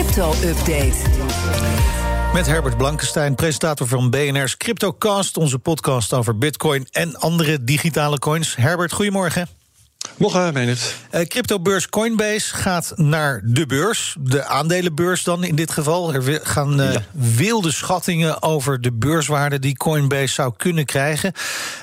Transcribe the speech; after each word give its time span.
crypto-update. 0.00 0.96
Met 2.34 2.46
Herbert 2.46 2.76
Blankenstein, 2.76 3.34
presentator 3.34 3.86
van 3.86 4.10
BNR's 4.10 4.56
CryptoCast, 4.56 5.36
onze 5.36 5.58
podcast 5.58 6.12
over 6.12 6.38
Bitcoin 6.38 6.86
en 6.90 7.16
andere 7.16 7.64
digitale 7.64 8.18
coins. 8.18 8.56
Herbert, 8.56 8.92
goedemorgen. 8.92 9.48
Morgen, 10.16 10.52
meen 10.52 10.68
het. 10.68 10.94
Uh, 11.14 11.20
cryptobeurs 11.20 11.88
Coinbase 11.88 12.54
gaat 12.54 12.92
naar 12.96 13.40
de 13.44 13.66
beurs, 13.66 14.16
de 14.20 14.44
aandelenbeurs 14.44 15.24
dan 15.24 15.44
in 15.44 15.54
dit 15.54 15.70
geval. 15.70 16.14
Er 16.14 16.40
gaan 16.42 16.80
uh, 16.80 16.92
ja. 16.92 17.02
wilde 17.12 17.72
schattingen 17.72 18.42
over 18.42 18.80
de 18.80 18.92
beurswaarde 18.92 19.58
die 19.58 19.76
Coinbase 19.76 20.34
zou 20.34 20.52
kunnen 20.56 20.84
krijgen. 20.84 21.32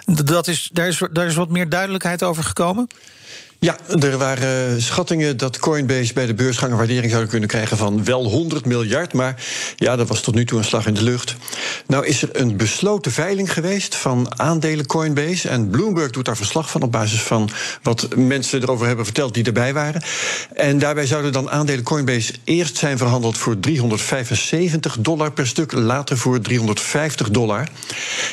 Dat 0.06 0.48
is, 0.48 0.70
daar, 0.74 0.88
is, 0.88 1.02
daar 1.12 1.26
is 1.26 1.36
wat 1.36 1.50
meer 1.50 1.70
duidelijkheid 1.70 2.24
over 2.24 2.44
gekomen? 2.44 2.88
Ja, 3.60 3.78
er 4.00 4.18
waren 4.18 4.82
schattingen 4.82 5.38
dat 5.38 5.60
Coinbase 5.60 6.14
bij 6.14 6.26
de 6.26 6.34
beursgang 6.34 6.71
een 6.71 6.78
waardering 6.78 7.10
zouden 7.10 7.30
kunnen 7.30 7.50
krijgen 7.50 7.78
van 7.78 8.04
wel 8.04 8.26
100 8.26 8.66
miljard. 8.66 9.14
Maar 9.14 9.43
ja, 9.75 9.96
dat 9.96 10.07
was 10.07 10.21
tot 10.21 10.36
nu 10.36 10.46
toe 10.46 10.57
een 10.57 10.64
slag 10.64 10.88
in 10.88 10.93
de 10.93 11.04
lucht. 11.04 11.36
Nou 11.88 12.06
is 12.06 12.21
er 12.21 12.30
een 12.32 12.57
besloten 12.57 13.11
veiling 13.11 13.54
geweest 13.54 13.96
van 13.96 14.39
aandelen 14.39 14.86
Coinbase. 14.86 15.50
En 15.50 15.70
Bloomberg 15.70 16.11
doet 16.11 16.25
daar 16.25 16.36
verslag 16.36 16.70
van 16.70 16.82
op 16.82 16.92
basis 16.92 17.21
van 17.21 17.50
wat 17.82 18.07
mensen 18.16 18.61
erover 18.61 18.88
hebben 18.88 19.06
verteld 19.06 19.33
die 19.33 19.43
erbij 19.43 19.74
waren. 19.74 20.02
En 20.54 20.80
daarbij 20.80 21.05
zouden 21.05 21.32
dan 21.32 21.50
aandelen 21.50 21.83
Coinbase 21.83 22.33
eerst 22.44 22.78
zijn 22.78 22.97
verhandeld 22.97 23.38
voor 23.38 23.60
375 23.60 24.97
dollar 25.00 25.32
per 25.32 25.47
stuk, 25.47 25.71
later 25.71 26.18
voor 26.18 26.42
350 26.42 27.30
dollar. 27.30 27.68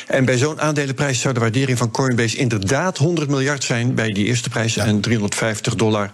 En 0.07 0.25
bij 0.25 0.37
zo'n 0.37 0.61
aandelenprijs 0.61 1.19
zou 1.19 1.33
de 1.33 1.39
waardering 1.39 1.77
van 1.77 1.91
Coinbase 1.91 2.37
inderdaad 2.37 2.97
100 2.97 3.29
miljard 3.29 3.63
zijn 3.63 3.95
bij 3.95 4.11
die 4.11 4.25
eerste 4.25 4.49
prijs. 4.49 4.77
En 4.77 5.01
350 5.15 5.75
dollar. 5.75 6.09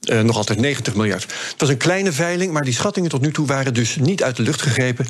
Uh, 0.00 0.20
nog 0.20 0.36
altijd 0.36 0.58
90 0.58 0.94
miljard. 0.94 1.22
Het 1.22 1.54
was 1.60 1.68
een 1.68 1.76
kleine 1.76 2.12
veiling, 2.12 2.52
maar 2.52 2.64
die 2.64 2.74
schattingen 2.74 3.10
tot 3.10 3.20
nu 3.20 3.32
toe 3.32 3.46
waren 3.46 3.74
dus 3.74 3.96
niet 3.96 4.22
uit 4.22 4.36
de 4.36 4.42
lucht 4.42 4.62
gegrepen. 4.62 5.06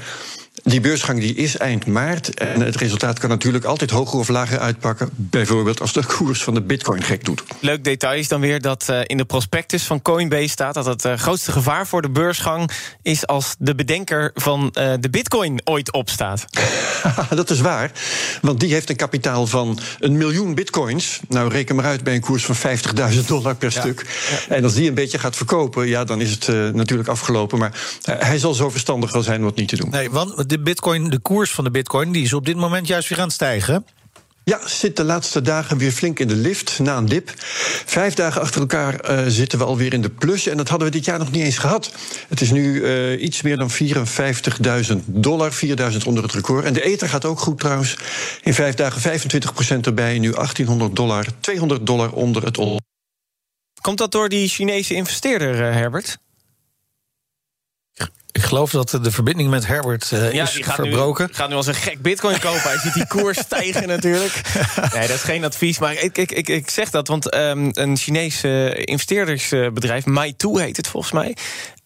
Die 0.62 0.80
beursgang 0.80 1.21
die 1.21 1.34
is 1.34 1.57
eind 1.57 1.87
maart. 1.87 2.34
En 2.34 2.60
het 2.60 2.76
resultaat 2.76 3.18
kan 3.18 3.29
natuurlijk 3.29 3.65
altijd 3.65 3.90
hoger 3.90 4.18
of 4.18 4.29
lager 4.29 4.59
uitpakken. 4.59 5.09
Bijvoorbeeld 5.15 5.80
als 5.80 5.93
de 5.93 6.07
koers 6.07 6.43
van 6.43 6.54
de 6.54 6.62
bitcoin 6.62 7.02
gek 7.02 7.24
doet. 7.24 7.43
Leuk 7.60 7.84
detail 7.84 8.18
is 8.18 8.29
dan 8.29 8.40
weer 8.40 8.60
dat 8.60 8.87
uh, 8.90 9.01
in 9.07 9.16
de 9.16 9.24
prospectus 9.24 9.82
van 9.82 10.02
Coinbase 10.02 10.49
staat... 10.49 10.74
dat 10.74 10.84
het 10.84 11.04
uh, 11.04 11.15
grootste 11.15 11.52
gevaar 11.52 11.87
voor 11.87 12.02
de 12.02 12.10
beursgang 12.10 12.71
is 13.02 13.26
als 13.26 13.54
de 13.59 13.74
bedenker 13.74 14.30
van 14.34 14.74
uh, 14.79 14.93
de 15.01 15.10
bitcoin 15.10 15.60
ooit 15.65 15.93
opstaat. 15.93 16.45
dat 17.30 17.51
is 17.51 17.60
waar, 17.60 17.93
want 18.43 18.60
die 18.60 18.73
heeft 18.73 18.90
een 18.90 18.96
kapitaal 18.96 19.46
van 19.46 19.79
een 19.99 20.16
miljoen 20.16 20.54
bitcoins. 20.54 21.21
Nou, 21.29 21.51
reken 21.51 21.77
maar 21.77 21.84
uit 21.84 22.04
bij 22.04 22.15
een 22.15 22.21
koers 22.21 22.45
van 22.45 22.56
50.000 23.12 23.27
dollar 23.27 23.54
per 23.54 23.73
ja. 23.73 23.80
stuk. 23.80 24.06
Ja. 24.30 24.54
En 24.54 24.65
als 24.65 24.74
die 24.74 24.88
een 24.88 24.95
beetje 24.95 25.18
gaat 25.18 25.37
verkopen, 25.37 25.88
ja, 25.88 26.04
dan 26.04 26.21
is 26.21 26.30
het 26.30 26.74
natuurlijk 26.74 27.09
afgelopen. 27.09 27.59
Maar 27.59 27.73
hij 28.04 28.38
zal 28.38 28.54
zo 28.54 28.71
verstandig 28.71 29.12
wel 29.12 29.23
zijn 29.23 29.40
om 29.40 29.46
het 29.46 29.56
niet 29.56 29.68
te 29.68 29.77
doen. 29.77 29.90
Nee, 29.90 30.10
want 30.10 30.49
de, 30.51 30.60
bitcoin, 30.60 31.10
de 31.10 31.18
koers 31.18 31.51
van 31.51 31.65
de 31.65 31.70
bitcoin 31.70 32.12
die 32.12 32.23
is 32.23 32.32
op 32.32 32.46
dit 32.46 32.56
moment 32.56 32.87
juist 32.87 33.09
weer 33.09 33.18
aan 33.18 33.24
het 33.24 33.34
stijgen. 33.34 33.87
Ja, 34.45 34.68
zit 34.68 34.96
de 34.96 35.04
laatste 35.04 35.43
dagen 35.43 35.79
weer 35.79 35.93
flink 35.93 36.18
in 36.18 36.29
de 36.29 36.37
lift 36.37 36.79
na 36.79 36.96
een 36.96 37.06
dip. 37.06 37.32
Vijf 37.87 38.15
dagen 38.15 38.40
achter 38.40 38.60
elkaar 38.60 39.10
uh, 39.10 39.24
zitten 39.26 39.59
we 39.59 39.65
alweer 39.65 39.93
in 39.93 40.02
de 40.02 40.10
plus. 40.10 40.46
En 40.46 40.56
dat 40.56 40.68
hadden 40.68 40.88
we 40.88 40.95
dit 40.95 41.04
jaar 41.04 41.18
nog 41.18 41.30
niet 41.30 41.43
eens 41.43 41.59
gehad. 41.59 41.93
Het 42.28 42.40
is 42.40 42.51
nu 42.51 42.74
uh, 42.74 43.23
iets 43.23 43.43
meer 43.43 43.56
dan 43.56 43.71
54.000 44.90 44.96
dollar, 45.06 45.52
4.000 45.93 45.96
onder 46.06 46.23
het 46.23 46.32
record. 46.32 46.65
En 46.65 46.73
de 46.73 46.82
ether 46.82 47.09
gaat 47.09 47.24
ook 47.24 47.38
goed 47.38 47.59
trouwens. 47.59 47.96
In 48.43 48.54
vijf 48.54 48.74
dagen 48.74 49.21
25% 49.76 49.80
erbij, 49.80 50.18
nu 50.18 50.30
1800 50.30 50.96
dollar, 50.96 51.26
200 51.40 51.87
dollar 51.87 52.12
onder 52.12 52.45
het 52.45 52.59
all. 52.59 52.78
Komt 53.80 53.98
dat 53.98 54.12
door 54.12 54.28
die 54.28 54.48
Chinese 54.48 54.95
investeerder, 54.95 55.54
uh, 55.54 55.74
Herbert? 55.74 56.18
Ik 58.32 58.42
geloof 58.42 58.70
dat 58.70 58.98
de 59.02 59.10
verbinding 59.10 59.50
met 59.50 59.66
Herbert 59.66 60.10
uh, 60.10 60.32
ja, 60.32 60.42
is 60.42 60.52
die 60.52 60.64
gaat 60.64 60.74
verbroken. 60.74 61.26
Nu, 61.26 61.34
gaat 61.34 61.48
nu 61.48 61.54
als 61.54 61.66
een 61.66 61.74
gek 61.74 62.02
bitcoin 62.02 62.38
kopen. 62.38 62.62
Hij 62.62 62.78
ziet 62.78 62.95
die 62.95 63.06
koers 63.06 63.38
stijgen 63.46 63.88
natuurlijk. 63.88 64.41
Nee, 64.92 65.06
dat 65.06 65.16
is 65.16 65.22
geen 65.22 65.44
advies. 65.44 65.78
Maar 65.78 65.93
ik, 65.93 66.19
ik, 66.19 66.32
ik, 66.32 66.49
ik 66.49 66.71
zeg 66.71 66.91
dat, 66.91 67.09
want 67.09 67.34
um, 67.34 67.69
een 67.72 67.97
Chinees 67.97 68.44
uh, 68.44 68.71
investeerdersbedrijf... 68.77 70.05
Maitu 70.05 70.60
heet 70.60 70.77
het 70.77 70.88
volgens 70.88 71.12
mij... 71.12 71.37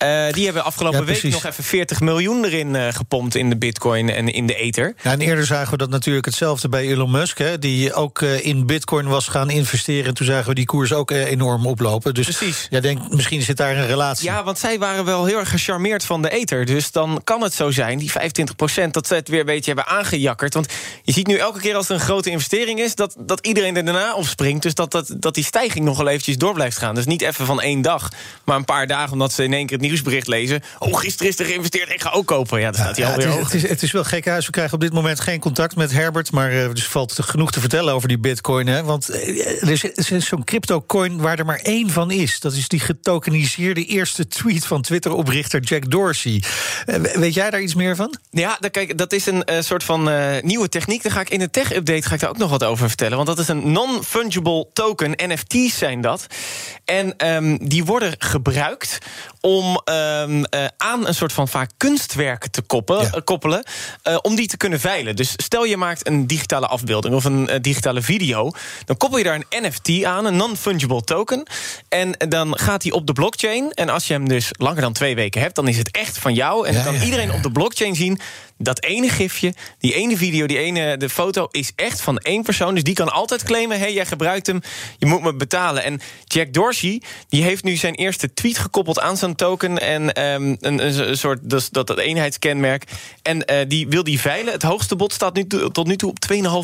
Uh, 0.03 0.33
die 0.33 0.45
hebben 0.45 0.65
afgelopen 0.65 0.99
ja, 0.99 1.05
week 1.05 1.23
nog 1.23 1.45
even 1.45 1.65
40 1.65 2.01
miljoen 2.01 2.45
erin 2.45 2.75
uh, 2.75 2.89
gepompt 2.89 3.35
in 3.35 3.49
de 3.51 3.57
bitcoin 3.57 4.11
en 4.11 4.33
in 4.33 4.47
de 4.47 4.55
ether. 4.55 4.95
Ja, 5.03 5.11
en 5.11 5.21
eerder 5.21 5.47
zagen 5.47 5.71
we 5.71 5.77
dat 5.77 5.91
natuurlijk 5.91 6.25
hetzelfde 6.25 6.69
bij 6.69 6.87
Elon 6.87 7.11
Musk, 7.11 7.39
hè, 7.39 7.59
die 7.59 7.93
ook 7.93 8.23
in 8.23 8.67
bitcoin 8.67 9.07
was 9.07 9.29
gaan 9.29 9.51
investeren. 9.51 10.15
Toen 10.15 10.27
zagen 10.27 10.49
we 10.49 10.55
die 10.55 10.65
koers 10.65 10.93
ook 10.93 11.11
enorm 11.11 11.67
oplopen. 11.67 12.15
Dus 12.15 12.25
Precies. 12.37 12.67
jij 12.71 12.81
denkt, 12.81 13.11
misschien 13.11 13.43
zit 13.43 13.57
daar 13.57 13.77
een 13.77 13.87
relatie. 13.87 14.29
Ja, 14.29 14.45
want 14.45 14.59
zij 14.59 14.79
waren 14.79 15.05
wel 15.05 15.25
heel 15.25 15.39
erg 15.39 15.51
gecharmeerd 15.51 16.05
van 16.05 16.23
de 16.23 16.34
ether. 16.35 16.65
Dus 16.65 16.91
dan 16.91 17.21
kan 17.25 17.43
het 17.43 17.55
zo 17.55 17.71
zijn, 17.71 17.99
die 17.99 18.11
25 18.11 18.57
procent, 18.57 18.95
dat 18.95 19.07
ze 19.07 19.15
het 19.15 19.29
weer 19.29 19.41
een 19.41 19.47
beetje 19.47 19.73
hebben 19.75 19.93
aangejakkerd. 19.93 20.55
Want 20.55 20.73
je 21.03 21.13
ziet 21.13 21.27
nu 21.27 21.37
elke 21.37 21.61
keer 21.61 21.75
als 21.75 21.89
er 21.89 21.95
een 21.95 22.01
grote 22.01 22.31
investering 22.31 22.81
is, 22.81 22.95
dat, 22.95 23.17
dat 23.19 23.47
iedereen 23.47 23.77
er 23.77 23.85
daarna 23.85 24.15
op 24.15 24.27
springt. 24.27 24.63
Dus 24.63 24.75
dat, 24.75 24.91
dat, 24.91 25.15
dat 25.19 25.35
die 25.35 25.45
stijging 25.45 25.85
nog 25.85 25.97
wel 25.97 26.09
eventjes 26.09 26.39
door 26.39 26.55
blijft 26.55 26.79
gaan. 26.79 26.95
Dus 26.95 27.07
niet 27.07 27.23
even 27.23 27.47
van 27.47 27.61
één 27.61 27.83
dag, 27.83 28.09
maar 28.45 28.57
een 28.57 28.65
paar 28.65 28.87
dagen, 28.87 29.13
omdat 29.13 29.33
ze 29.33 29.45
in 29.45 29.53
één 29.53 29.67
keer 29.67 29.77
het 29.77 29.87
nieuwsbericht 29.87 30.27
lezen. 30.27 30.63
Oh, 30.79 30.99
gisteren 30.99 31.33
is 31.33 31.39
er 31.39 31.47
geïnvesteerd, 31.47 31.91
ik 31.91 32.03
ga 32.03 32.11
ook 32.11 32.27
kopen. 32.27 32.61
Ja, 32.61 32.71
dan 32.71 32.81
staat 32.81 32.97
hij 32.97 33.07
ja, 33.07 33.13
alweer 33.13 33.27
het, 33.27 33.37
hoog. 33.37 33.47
is, 33.47 33.53
het, 33.53 33.63
is, 33.63 33.69
het 33.71 33.83
is 33.83 33.93
wel 33.93 34.05
gek 34.05 34.27
huis. 34.27 34.47
We 34.47 34.53
krijgen 34.53 34.75
op 34.75 34.81
dit 34.81 34.93
moment 34.93 35.21
geen 35.21 35.41
contact 35.41 35.77
met 35.77 35.93
Herbert. 35.93 36.33
Maar 36.33 36.53
uh, 36.53 36.73
dus 36.73 36.87
valt 36.87 37.19
genoeg 37.21 37.53
te 37.53 37.61
vertellen 37.61 37.95
over 37.95 38.09
die 38.09 38.19
bitcoin. 38.19 38.67
Hè? 38.67 38.83
Want 38.83 39.09
er 39.09 39.71
is, 39.71 39.85
er 39.85 40.13
is 40.13 40.27
zo'n 40.27 40.45
crypto-coin 40.45 41.21
waar 41.21 41.39
er 41.39 41.45
maar 41.45 41.61
één 41.63 41.91
van 41.91 42.11
is. 42.11 42.41
Dat 42.41 42.53
is 42.53 42.69
die 42.69 42.81
getokeniseerde 42.81 43.85
eerste 43.85 44.29
tweet 44.29 44.67
van 44.67 44.83
Twitter-oprichter 44.83 45.61
Jack 45.61 45.91
Dorsey. 45.91 46.24
Uh, 46.27 46.97
weet 46.97 47.35
jij 47.35 47.51
daar 47.51 47.61
iets 47.61 47.75
meer 47.75 47.97
van? 47.97 48.15
Ja, 48.31 48.57
dan, 48.61 48.71
kijk, 48.71 48.99
dat 48.99 49.13
is 49.13 49.27
een 49.27 49.43
uh, 49.51 49.61
soort 49.61 49.85
van 49.85 50.11
nieuwe 50.41 50.69
techniek. 50.69 51.03
Daar 51.03 51.13
ga 51.13 51.21
ik 51.21 51.31
in 51.31 51.39
de 51.39 51.51
tech-update 51.51 52.03
ga 52.03 52.15
ik 52.15 52.21
daar 52.21 52.31
ook 52.31 52.39
nog 52.39 52.51
wat 52.51 52.65
over 52.65 52.89
vertellen. 52.89 53.17
Want 53.17 53.29
dat 53.29 53.39
is 53.39 53.49
een 53.49 53.73
non-fungible 53.73 54.69
token. 54.73 55.15
NFT's 55.17 55.79
zijn 55.79 56.01
dat. 56.01 56.27
En 56.85 57.27
um, 57.35 57.69
die 57.69 57.85
worden 57.85 58.15
gebruikt 58.19 58.99
om 59.41 59.81
um, 59.85 60.39
uh, 60.39 60.45
aan 60.77 61.07
een 61.07 61.15
soort 61.15 61.33
van 61.33 61.49
vaak 61.49 61.71
kunstwerken 61.77 62.51
te 62.51 62.63
koppelen, 62.63 63.11
ja. 63.13 63.21
koppelen 63.25 63.65
om 64.23 64.35
die 64.35 64.47
te 64.47 64.57
kunnen 64.57 64.81
veilen. 64.81 65.17
Dus 65.17 65.33
stel 65.37 65.65
je 65.65 65.77
maakt 65.77 66.07
een 66.07 66.27
digitale 66.27 66.67
afbeelding 66.67 67.15
of 67.15 67.25
een 67.25 67.49
digitale 67.61 68.03
video, 68.03 68.51
dan 68.85 68.97
koppel 68.97 69.19
je 69.19 69.25
daar 69.25 69.35
een 69.49 69.65
NFT 69.65 70.05
aan, 70.05 70.25
een 70.25 70.37
non-fungible 70.37 71.05
token. 71.05 71.47
En 71.89 72.13
dan 72.29 72.59
gaat 72.59 72.83
die 72.83 72.93
op 72.93 73.07
de 73.07 73.13
blockchain. 73.13 73.73
En 73.73 73.89
als 73.89 74.07
je 74.07 74.13
hem 74.13 74.29
dus 74.29 74.49
langer 74.51 74.81
dan 74.81 74.93
twee 74.93 75.15
weken 75.15 75.41
hebt, 75.41 75.55
dan 75.55 75.69
is 75.69 75.77
het 75.77 75.91
echt 75.91 76.14
van 76.19 76.35
jou. 76.35 76.67
En 76.67 76.75
dan 76.75 76.85
kan 76.85 76.95
iedereen 76.95 77.33
op 77.33 77.43
de 77.43 77.51
blockchain 77.51 77.95
zien. 77.95 78.21
Dat 78.59 78.83
ene 78.83 79.09
gifje, 79.09 79.55
die 79.79 79.95
ene 79.95 80.17
video, 80.17 80.47
die 80.47 80.59
ene 80.59 80.97
de 80.97 81.09
foto 81.09 81.49
is 81.51 81.73
echt 81.77 82.01
van 82.01 82.19
één 82.19 82.43
persoon. 82.43 82.75
Dus 82.75 82.83
die 82.83 82.95
kan 82.95 83.13
altijd 83.13 83.43
claimen: 83.43 83.77
hé, 83.77 83.83
hey, 83.83 83.93
jij 83.93 84.07
gebruikt 84.07 84.47
hem, 84.47 84.61
je 84.99 85.07
moet 85.07 85.23
me 85.23 85.35
betalen. 85.35 85.85
En 85.85 86.01
Jack 86.25 86.53
Dorsey 86.53 87.03
die 87.29 87.43
heeft 87.43 87.65
nu 87.65 87.77
zijn 87.77 87.95
eerste 87.95 88.35
tweet 88.35 88.59
gekoppeld 88.59 89.01
aan 89.01 89.17
zo'n 89.17 89.35
token. 89.35 89.79
En 89.79 90.03
um, 90.03 90.57
een, 90.61 90.87
een, 90.87 91.09
een 91.09 91.17
soort 91.17 91.39
dus 91.43 91.71
dat, 91.71 91.87
dat 91.87 91.99
eenheidskenmerk. 91.99 92.85
En 93.23 93.53
uh, 93.53 93.57
die 93.69 93.89
wil 93.89 94.05
die 94.05 94.21
veilen. 94.21 94.53
Het 94.53 94.63
hoogste 94.63 94.97
bod 94.97 95.13
staat 95.13 95.35
nu 95.35 95.47
to, 95.47 95.71
tot 95.71 95.87
nu 95.87 95.97
toe 95.97 96.11
op 96.11 96.19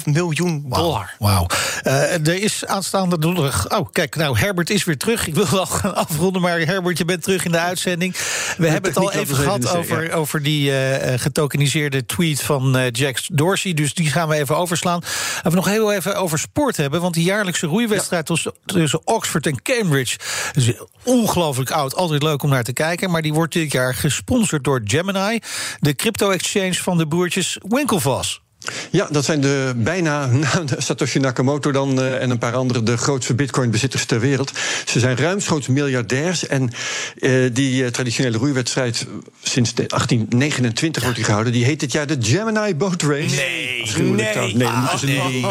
2,5 0.05 0.12
miljoen 0.12 0.65
dollar. 0.69 1.15
Wauw. 1.19 1.47
Uh, 1.84 2.27
er 2.27 2.43
is 2.43 2.67
aanstaande 2.67 3.19
donderdag. 3.19 3.79
Oh, 3.79 3.89
kijk, 3.93 4.17
nou, 4.17 4.39
Herbert 4.39 4.71
is 4.71 4.84
weer 4.84 4.99
terug. 4.99 5.27
Ik 5.27 5.34
wil 5.34 5.50
wel 5.50 5.67
gaan 5.67 5.95
afronden, 5.95 6.43
maar 6.43 6.59
Herbert, 6.59 6.99
je 6.99 7.05
bent 7.05 7.23
terug 7.23 7.45
in 7.45 7.53
de 7.53 7.59
uitzending. 7.59 8.17
We 8.17 8.55
De 8.59 8.69
hebben 8.69 8.91
het 8.91 9.00
al 9.00 9.12
even 9.12 9.37
gehad 9.37 9.77
over, 9.77 10.12
over 10.12 10.43
die 10.43 10.71
uh, 10.71 10.97
getokeniseerde 11.17 11.80
tweet 12.07 12.43
van 12.43 12.77
uh, 12.77 12.91
Jack 12.91 13.19
Dorsey. 13.33 13.75
Dus 13.75 13.95
die 13.95 14.07
gaan 14.07 14.29
we 14.29 14.35
even 14.35 14.57
overslaan. 14.57 15.03
En 15.43 15.51
we 15.51 15.57
nog 15.57 15.67
heel 15.67 15.93
even 15.93 16.17
over 16.17 16.39
sport 16.39 16.77
hebben. 16.77 17.01
Want 17.01 17.15
die 17.15 17.25
jaarlijkse 17.25 17.67
roeiwedstrijd 17.67 18.27
tussen, 18.27 18.55
tussen 18.67 19.07
Oxford 19.07 19.47
en 19.47 19.63
Cambridge. 19.63 20.19
is 20.55 20.73
ongelooflijk 21.05 21.71
oud. 21.71 21.95
Altijd 21.95 22.23
leuk 22.23 22.43
om 22.43 22.51
naar 22.51 22.65
te 22.65 22.73
kijken. 22.73 23.11
Maar 23.11 23.23
die 23.23 23.35
wordt 23.35 23.53
dit 23.53 23.73
jaar 23.73 23.95
gesponsord 23.95 24.65
door 24.65 24.81
Gemini. 24.85 25.41
De 25.79 25.94
crypto-exchange 25.94 26.75
van 26.75 26.99
de 26.99 27.09
broertjes 27.09 27.59
Winklevoss. 27.69 28.41
Ja, 28.90 29.08
dat 29.11 29.25
zijn 29.25 29.40
de 29.40 29.72
bijna 29.76 30.26
na 30.43 30.49
Satoshi 30.78 31.19
Nakamoto 31.19 31.70
dan 31.70 31.99
uh, 31.99 32.22
en 32.22 32.31
een 32.31 32.38
paar 32.38 32.55
andere 32.55 32.82
de 32.82 32.96
grootste 32.96 33.34
bitcoin-bezitters 33.34 34.05
ter 34.05 34.20
wereld. 34.20 34.52
Ze 34.84 34.99
zijn 34.99 35.17
ruimschoots 35.17 35.67
miljardairs 35.67 36.46
en 36.46 36.70
uh, 37.17 37.50
die 37.52 37.82
uh, 37.82 37.88
traditionele 37.88 38.38
roeiwedstrijd 38.38 39.06
sinds 39.43 39.75
1829 39.75 41.02
wordt 41.02 41.17
die 41.17 41.26
gehouden. 41.26 41.52
Die 41.52 41.64
heet 41.64 41.81
dit 41.81 41.93
jaar 41.93 42.06
de 42.06 42.17
Gemini 42.20 42.75
Boat 42.75 43.02
Race. 43.02 43.37
Nee, 43.37 43.82
nee. 43.96 44.55
nee, 44.55 44.69
Ah, 44.69 45.02
nee. 45.02 45.44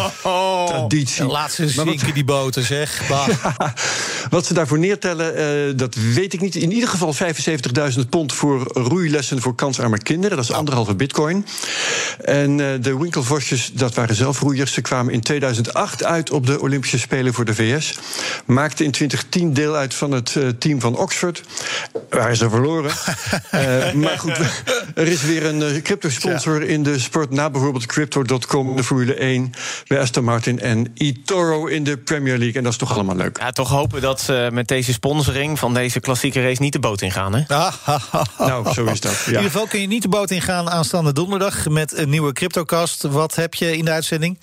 Traditie. 0.69 1.25
Laat 1.25 1.51
ze 1.51 1.61
Maar 1.61 1.85
wat- 1.85 1.87
zinken, 1.87 2.13
die 2.13 2.23
boten, 2.25 2.63
zeg. 2.63 3.01
Wat 4.29 4.45
ze 4.45 4.53
daarvoor 4.53 4.79
neertellen, 4.79 5.35
eh, 5.35 5.77
dat 5.77 5.95
weet 5.95 6.33
ik 6.33 6.41
niet. 6.41 6.55
In 6.55 6.71
ieder 6.71 6.89
geval 6.89 7.13
75.000 7.13 8.09
pond 8.09 8.33
voor 8.33 8.71
roeilessen 8.73 9.41
voor 9.41 9.55
kansarme 9.55 9.97
kinderen. 9.97 10.37
Dat 10.37 10.45
is 10.45 10.51
anderhalve 10.51 10.95
bitcoin. 10.95 11.45
En 12.21 12.59
eh, 12.59 12.67
de 12.81 12.97
Winkelvosjes, 12.97 13.71
dat 13.73 13.93
waren 13.95 14.15
zelf 14.15 14.39
roeiers. 14.39 14.73
Ze 14.73 14.81
kwamen 14.81 15.13
in 15.13 15.21
2008 15.21 16.03
uit 16.03 16.31
op 16.31 16.45
de 16.45 16.61
Olympische 16.61 16.99
Spelen 16.99 17.33
voor 17.33 17.45
de 17.45 17.55
VS. 17.55 17.97
Maakten 18.45 18.85
in 18.85 18.91
2010 18.91 19.53
deel 19.53 19.75
uit 19.75 19.93
van 19.93 20.11
het 20.11 20.35
eh, 20.35 20.47
team 20.59 20.79
van 20.81 20.97
Oxford. 20.97 21.43
Waar 22.09 22.35
ze 22.35 22.49
verloren. 22.49 22.91
Maar 23.93 24.19
goed, 24.19 24.37
er 24.95 25.07
is 25.07 25.21
weer 25.21 25.45
een 25.45 25.81
crypto-sponsor 25.81 26.63
in 26.63 26.83
de 26.83 26.99
sport. 26.99 27.29
Na 27.31 27.49
bijvoorbeeld 27.49 27.85
Crypto.com, 27.85 28.75
de 28.75 28.83
Formule 28.83 29.13
1, 29.13 29.51
bij 29.87 29.99
Aston 29.99 30.23
Martin 30.23 30.58
en 30.59 30.91
eToro 30.93 31.65
in 31.65 31.83
de 31.83 31.97
Premier 31.97 32.37
League. 32.37 32.55
En 32.57 32.63
dat 32.63 32.71
is 32.71 32.77
toch 32.77 32.93
allemaal 32.93 33.15
leuk. 33.15 33.37
Ja, 33.39 33.51
toch 33.51 33.69
hopen 33.69 34.01
dat 34.01 34.21
ze 34.21 34.49
met 34.51 34.67
deze 34.67 34.93
sponsoring 34.93 35.59
van 35.59 35.73
deze 35.73 35.99
klassieke 35.99 36.41
race 36.41 36.61
niet 36.61 36.73
de 36.73 36.79
boot 36.79 37.01
ingaan, 37.01 37.35
hè? 37.35 37.43
Ah. 37.55 37.73
Nou, 38.37 38.73
zo 38.73 38.85
is 38.85 38.99
dat. 38.99 39.11
In 39.25 39.31
ieder 39.31 39.43
geval 39.43 39.67
kun 39.67 39.81
je 39.81 39.87
niet 39.87 40.01
de 40.01 40.09
boot 40.09 40.31
ingaan 40.31 40.69
aanstaande 40.69 41.13
donderdag 41.13 41.69
met 41.69 41.97
een 41.97 42.09
nieuwe 42.09 42.33
CryptoCast. 42.33 43.01
Wat 43.01 43.35
heb 43.35 43.53
je 43.53 43.77
in 43.77 43.85
de 43.85 43.91
uitzending? 43.91 44.37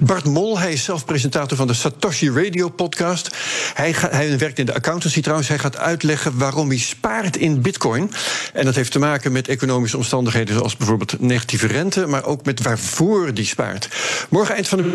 Bart 0.00 0.24
Mol, 0.24 0.58
hij 0.58 0.72
is 0.72 0.84
zelf 0.84 1.04
presentator 1.04 1.56
van 1.56 1.66
de 1.66 1.74
Satoshi 1.74 2.30
Radio 2.30 2.68
podcast. 2.68 3.36
Hij, 3.74 3.92
ga- 3.92 4.08
hij 4.10 4.38
werkt 4.38 4.58
in 4.58 4.66
de 4.66 4.74
accountancy 4.74 5.20
trouwens. 5.20 5.48
Hij 5.48 5.58
gaat 5.58 5.76
uitleggen 5.76 6.38
waarom 6.38 6.68
hij 6.68 6.78
spaart 6.78 7.36
in 7.36 7.60
bitcoin. 7.62 8.12
En 8.52 8.64
dat 8.64 8.74
heeft 8.74 8.92
te 8.92 8.98
maken 8.98 9.32
met 9.32 9.48
economische 9.48 9.96
omstandigheden... 9.96 10.54
zoals 10.54 10.76
bijvoorbeeld 10.76 11.20
negatieve 11.20 11.66
rente... 11.66 12.06
maar 12.06 12.24
ook 12.24 12.44
met 12.44 12.62
waarvoor 12.62 13.34
die 13.34 13.46
spaart. 13.46 13.88
Morgen 14.30 14.54
eind 14.54 14.68
van 14.68 14.78
de... 14.78 14.92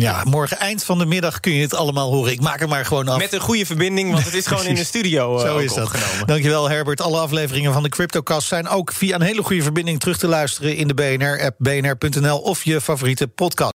Ja, 0.00 0.22
morgen 0.24 0.58
eind 0.58 0.84
van 0.84 0.98
de 0.98 1.06
middag 1.06 1.40
kun 1.40 1.52
je 1.52 1.62
het 1.62 1.74
allemaal 1.74 2.12
horen. 2.12 2.32
Ik 2.32 2.40
maak 2.40 2.60
er 2.60 2.68
maar 2.68 2.84
gewoon 2.84 3.08
af. 3.08 3.18
Met 3.18 3.32
een 3.32 3.40
goede 3.40 3.66
verbinding, 3.66 4.12
want 4.12 4.24
het 4.24 4.34
is 4.34 4.46
gewoon 4.46 4.66
in 4.66 4.74
de 4.74 4.84
studio 4.84 5.38
eh, 5.38 5.44
Zo 5.44 5.58
is 5.58 5.74
dat. 5.74 5.84
opgenomen. 5.84 6.26
Dankjewel 6.26 6.68
Herbert. 6.70 7.00
Alle 7.00 7.18
afleveringen 7.18 7.72
van 7.72 7.82
de 7.82 7.88
CryptoCast 7.88 8.48
zijn 8.48 8.68
ook 8.68 8.92
via 8.92 9.14
een 9.14 9.22
hele 9.22 9.42
goede 9.42 9.62
verbinding 9.62 10.00
terug 10.00 10.18
te 10.18 10.26
luisteren 10.26 10.76
in 10.76 10.88
de 10.88 10.94
BNR-app, 10.94 11.54
bnr.nl 11.58 12.38
of 12.38 12.64
je 12.64 12.80
favoriete 12.80 13.26
podcast. 13.28 13.66